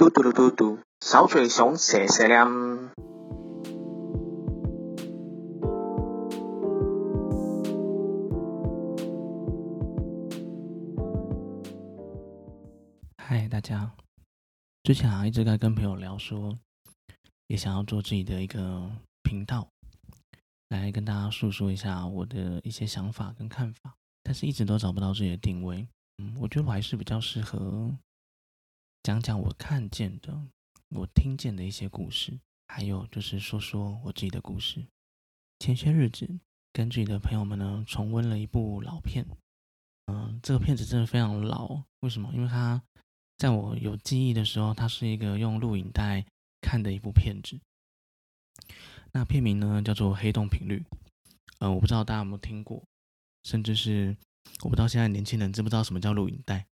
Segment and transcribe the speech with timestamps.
[0.00, 2.48] 嘟嘟嘟嘟嘟，小嘴熊谢谢亮。
[13.18, 13.92] 嗨，大家，
[14.84, 16.58] 之前啊一直在跟朋友聊说，
[17.48, 18.90] 也想要做自己的一个
[19.22, 19.68] 频道，
[20.70, 25.86] 来跟大家诉说一下我的一些想法跟看法，但是一直都找不到自己的定位。
[26.16, 27.94] 嗯，我觉得我还是比较适合
[29.02, 30.46] 讲讲我看见的、
[30.90, 34.86] 我听见的一些故事，还有就是说说我自己的故事。
[35.58, 36.38] 前些日子
[36.70, 39.26] 跟自己的朋友们呢重温了一部老片，
[40.06, 42.30] 嗯，这个片子真的非常老，为什么？
[42.34, 42.82] 因为它
[43.38, 46.26] 在我有记忆的时候，它是一个用录影带
[46.60, 47.58] 看的一部片子。
[49.12, 50.84] 那片名呢叫做《黑洞频率》。
[51.60, 52.84] 嗯，我不知道大家有没有听过，
[53.44, 54.14] 甚至是
[54.62, 56.66] 我不知道现在年轻人知不知道什么叫录影带。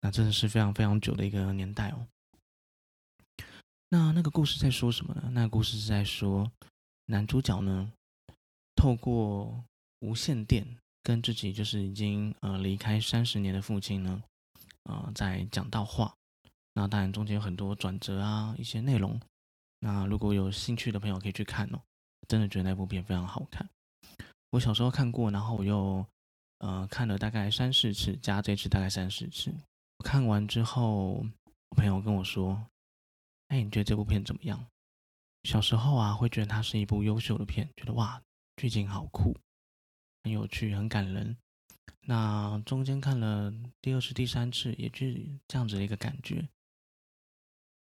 [0.00, 2.06] 那真的是非常非常久的一个年代哦。
[3.88, 5.30] 那那个故事在说什么呢？
[5.32, 6.50] 那个故事是在说
[7.06, 7.92] 男主角呢，
[8.74, 9.64] 透过
[10.00, 10.66] 无线电
[11.02, 14.22] 跟自己就是已经呃离开三十年的父亲呢。
[14.84, 16.14] 啊，在讲到话，
[16.74, 19.20] 那当然中间有很多转折啊，一些内容。
[19.80, 21.80] 那如果有兴趣的朋友可以去看哦，
[22.28, 23.68] 真的觉得那部片非常好看。
[24.50, 26.06] 我小时候看过，然后我又
[26.58, 29.52] 呃看了大概三四次，加这次大概三四次。
[30.04, 31.26] 看完之后，
[31.68, 32.68] 我朋友跟我说
[33.48, 34.66] ：“哎，你觉得这部片怎么样？”
[35.44, 38.22] 小时候啊，会觉得它是一部优秀的片，觉得哇，
[38.56, 39.36] 剧情好酷，
[40.22, 41.36] 很有趣，很感人。
[42.08, 46.48] 那中间看了第二次、第三次，也是这样子的一个感觉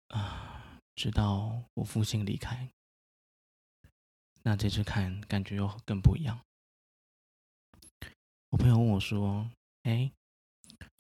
[0.09, 0.81] 啊。
[0.95, 2.69] 直到我父亲离开，
[4.43, 6.39] 那这次看感觉又更不一样。
[8.51, 9.51] 我朋友问我说
[9.85, 10.13] ：“哎，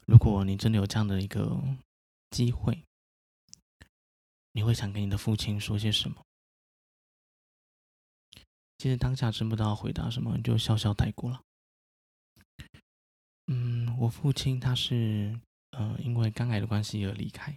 [0.06, 1.62] 如果你真的有这样的一个
[2.30, 2.82] 机会，
[4.52, 6.22] 你会想跟你的父亲说些什么？”
[8.78, 11.42] 其实当下真不知道回答什么，就笑笑带过了。
[13.46, 15.38] 嗯，我父亲他是
[15.70, 17.56] 呃因为肝癌的关系而离开。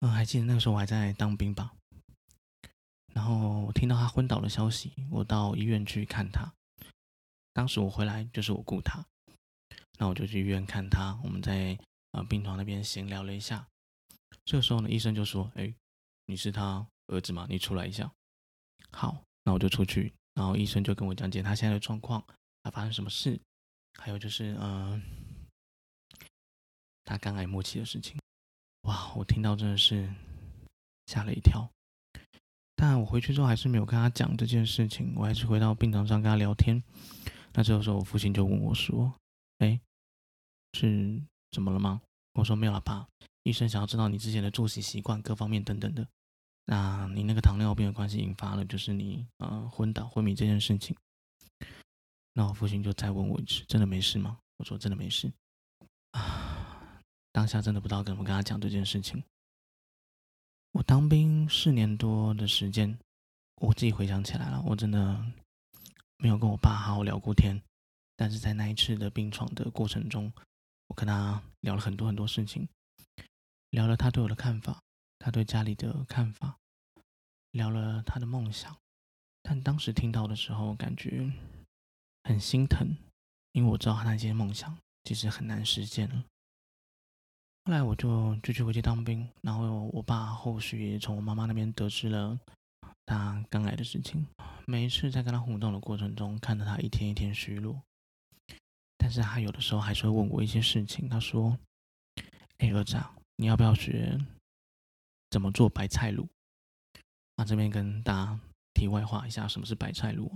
[0.00, 1.74] 嗯，还记得那个时候我还在当兵吧？
[3.12, 6.52] 然后我听到他昏倒的消息，我到医院去看他。
[7.52, 9.04] 当时我回来就是我顾他，
[9.98, 11.18] 那我就去医院看他。
[11.22, 11.78] 我们在
[12.12, 13.66] 呃病床那边闲聊了一下。
[14.44, 15.72] 这个时候呢，医生就说：“哎，
[16.26, 17.46] 你是他儿子吗？
[17.48, 18.10] 你出来一下。”
[18.92, 20.12] 好，那我就出去。
[20.34, 22.24] 然后医生就跟我讲解他现在的状况，
[22.62, 23.40] 他发生什么事。
[23.98, 25.02] 还有就是，嗯，
[27.04, 28.20] 他肝癌末期的事情，
[28.82, 29.12] 哇！
[29.14, 30.12] 我听到真的是
[31.06, 31.66] 吓了一跳。
[32.74, 36.82] 但我回去之后还是没有跟他讲这件事情，我还是回到病床上跟他聊天。
[37.54, 39.14] 那这个时候，我父亲就问我说
[39.58, 39.80] ：“哎，
[40.78, 42.00] 是怎么了吗？”
[42.34, 43.06] 我说：“没有了，爸。
[43.44, 46.06] 医生想要知道你之前的作息习惯、各方面等等的。
[46.66, 50.94] 那你那个糖尿病的关系引发了，就是你呃昏倒、昏迷这件事情。”
[52.34, 55.32] 那我父亲就再问我一次：“真的没事吗？”我说：“真的没事。”
[56.12, 57.00] 啊，
[57.32, 59.22] 当下真的不知道怎么跟他讲这件事情。
[60.72, 62.98] 我当兵四年多的时间，
[63.62, 65.24] 我自己回想起来了，我真的
[66.18, 67.58] 没有跟我爸好好聊过天。
[68.16, 70.32] 但是在那一次的病床的过程中，
[70.88, 72.68] 我跟他聊了很多很多事情，
[73.70, 74.82] 聊了他对我的看法，
[75.18, 76.56] 他对家里的看法，
[77.50, 78.76] 聊了他的梦想。
[79.42, 81.32] 但当时听到的时候，感觉……
[82.24, 82.96] 很心疼，
[83.52, 86.24] 因为我知道他那些梦想其实很难实现了。
[87.64, 92.36] 后来我就继续回去当兵，然后我爸后续也从我妈妈那边得知了
[93.04, 94.26] 他肝癌的事情。
[94.66, 97.80] 每一次在跟他互动的过程中，看到他一天一天虚弱，
[99.06, 101.08] 但是他有的时候还是会问我一些事情。
[101.08, 101.56] 他说
[102.58, 103.00] ：“哎，儿子，
[103.36, 104.18] 你要不要学
[105.30, 106.26] 怎么做白菜卤？”
[107.38, 108.40] 那这边跟大家
[108.74, 110.28] 题外话一下，什么是白菜卤？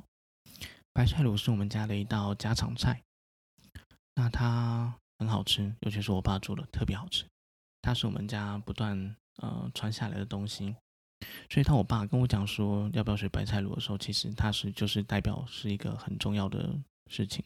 [0.93, 3.03] 白菜卤是我们家的一道家常菜，
[4.15, 7.27] 那它很好吃，尤其是我爸做的特别好吃。
[7.83, 10.77] 它是我们家不断呃传下来的东西，
[11.51, 16.79] 所以当我爸跟我讲说要不要学白菜卤的时候，其实它是就是代表是一个很重要的
[17.09, 17.45] 事情。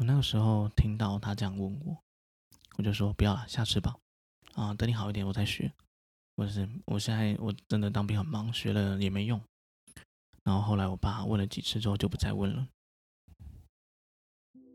[0.00, 1.94] 我那个时候听到他这样问我，
[2.78, 3.94] 我就说不要了，下次吧。
[4.54, 5.70] 啊，等你好一点我再学。
[6.34, 9.38] 或者是我现在我真的当兵很忙，学了也没用。
[10.42, 12.66] 然后后来我爸问了几次之后就不再问了。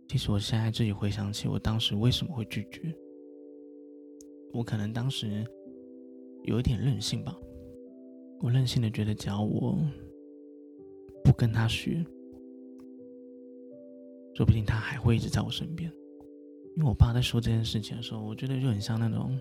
[0.07, 2.95] 其实我现在自己回想起我当时为什么会拒绝，
[4.53, 5.43] 我可能当时
[6.43, 7.35] 有一点任性吧。
[8.41, 9.75] 我任性的觉得只要我
[11.23, 12.05] 不跟他学，
[14.35, 15.91] 说不定他还会一直在我身边。
[16.75, 19.37] 因为我爸在说这件事情的时候，我觉得就很像那种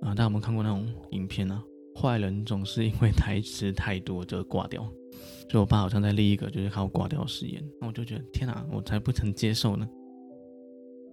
[0.00, 1.62] 啊，大家有没有看过那种影片呢？
[1.96, 4.88] 坏人总是因为台词太多就挂掉。
[5.48, 9.88] 就我爸好像在立一个就是靠挂掉誓言，那我就觉得天哪，我才不曾接受呢。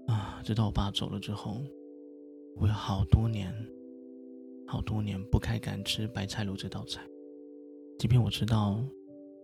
[0.07, 1.61] 啊，直到我爸走了之后，
[2.55, 3.53] 我有好多年、
[4.67, 7.01] 好多年不开敢吃白菜卤这道菜。
[7.99, 8.83] 即便我知道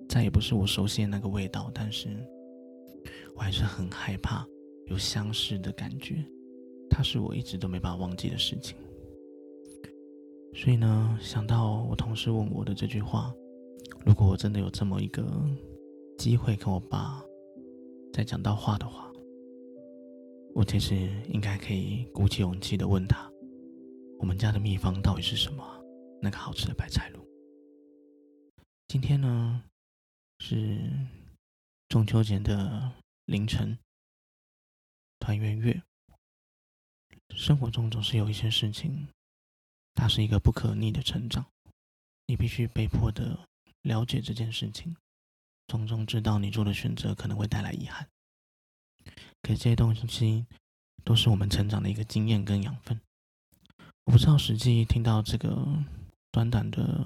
[0.09, 2.09] 再也不是我熟悉的那个味道，但是
[3.37, 4.43] 我还是很害怕
[4.87, 6.25] 有相似的感觉。
[6.89, 8.75] 它是我一直都没办法忘记的事情。
[10.55, 13.31] 所以呢，想到我同事问我的这句话，
[14.03, 15.23] 如果我真的有这么一个
[16.17, 17.21] 机会跟我爸
[18.11, 19.11] 再讲到话的话，
[20.55, 20.95] 我其实
[21.29, 23.31] 应该可以鼓起勇气的问他，
[24.17, 25.63] 我们家的秘方到底是什么？
[26.19, 27.19] 那个好吃的白菜卤。
[28.87, 29.63] 今天呢
[30.39, 30.79] 是
[31.89, 32.91] 中秋节的
[33.27, 33.77] 凌晨，
[35.19, 35.83] 团圆月。
[37.35, 39.07] 生活中总是有一些事情。
[39.93, 41.43] 它是一个不可逆的成长，
[42.27, 43.49] 你必须被迫的
[43.81, 44.95] 了解这件事情，
[45.67, 48.07] 从中知道你做的选择可能会带来遗憾。
[49.41, 50.45] 可这些东西
[51.03, 53.01] 都是我们成长的一个经验跟养分。
[54.05, 55.67] 我不知道实际听到这个
[56.31, 57.03] 短短的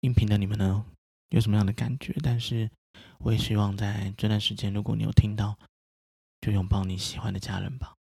[0.00, 0.84] 音频的你们呢，
[1.28, 2.12] 有什么样的感觉？
[2.22, 2.70] 但是
[3.18, 5.58] 我也希望在这段时间，如果你有听到，
[6.40, 7.94] 就拥抱你喜欢的家人吧。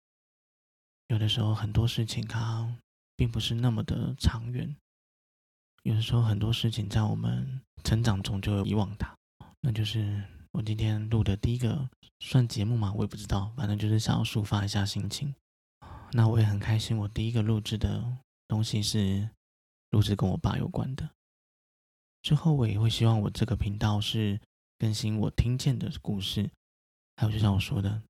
[1.08, 2.76] 有的时候很多事情它。
[3.14, 4.74] 并不是那么的长远，
[5.84, 9.16] 有的时候很多事情在我们成长中就遗忘它。
[9.60, 11.88] 那就是我今天录的第一个
[12.18, 15.32] 算节目嘛，我也不知道，反正就是想要抒发一下心情。
[16.12, 18.18] 那我也很开心，我第一个录制的
[18.48, 19.28] 东西是
[19.90, 21.08] 录制跟我爸有关的。
[22.22, 24.40] 之后我也会希望我这个频道是
[24.82, 26.50] 更新我听见的故事，
[27.14, 28.02] 还有就像我说的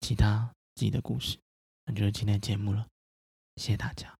[0.00, 1.36] 其他自己的故事。
[1.84, 2.86] 那就是今天的节目了。
[3.56, 4.16] 谢谢大家。